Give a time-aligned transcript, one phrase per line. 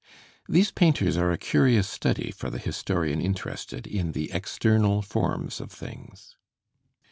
[0.49, 5.71] These painters are a curious study for the historian interested in the external forms of
[5.71, 6.37] things.